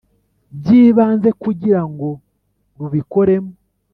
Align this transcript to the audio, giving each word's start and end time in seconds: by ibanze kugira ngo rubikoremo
by 0.59 0.67
ibanze 0.83 1.29
kugira 1.43 1.81
ngo 1.91 2.09
rubikoremo 2.79 3.51